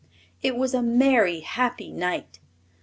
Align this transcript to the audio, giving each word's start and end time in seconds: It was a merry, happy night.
It 0.41 0.55
was 0.57 0.73
a 0.73 0.81
merry, 0.81 1.41
happy 1.41 1.91
night. 1.91 2.39